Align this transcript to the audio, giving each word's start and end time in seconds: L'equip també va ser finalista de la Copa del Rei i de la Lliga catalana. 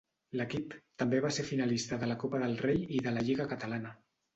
L'equip 0.39 0.73
també 1.03 1.21
va 1.27 1.31
ser 1.37 1.47
finalista 1.51 2.03
de 2.05 2.11
la 2.13 2.19
Copa 2.27 2.43
del 2.49 2.59
Rei 2.67 2.85
i 3.01 3.07
de 3.09 3.17
la 3.19 3.29
Lliga 3.31 3.51
catalana. 3.57 3.99